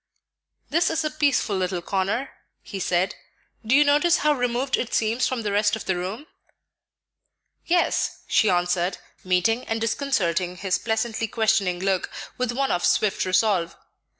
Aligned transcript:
"This 0.71 0.89
is 0.89 1.03
a 1.05 1.11
peaceful 1.11 1.55
little 1.55 1.83
corner," 1.83 2.31
he 2.63 2.79
said. 2.79 3.13
"Do 3.63 3.75
you 3.75 3.83
notice 3.83 4.17
how 4.25 4.33
removed 4.33 4.75
it 4.75 4.95
seems 4.95 5.27
from 5.27 5.43
the 5.43 5.51
rest 5.51 5.75
of 5.75 5.85
the 5.85 5.95
room?" 5.95 6.25
"Yes," 7.67 8.23
she 8.27 8.49
answered, 8.49 8.97
meeting 9.23 9.63
and 9.65 9.79
disconcerting 9.79 10.57
his 10.57 10.79
pleasantly 10.79 11.27
questioning 11.27 11.77
look 11.79 12.09
with 12.35 12.51
one 12.51 12.71
of 12.71 12.83
swift 12.83 13.25
resolve. 13.25 13.75